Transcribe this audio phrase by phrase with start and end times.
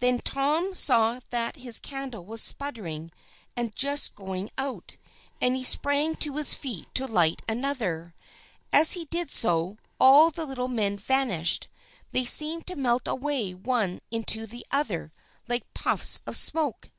[0.00, 3.12] Then Tom saw that his candle was sputtering
[3.56, 4.96] and just going out,
[5.40, 8.12] and he sprang to his feet to light another.
[8.72, 11.68] As he did so, all the little men vanished.
[12.10, 15.12] They seemed to melt away one into the other
[15.46, 16.90] like puffs of smoke.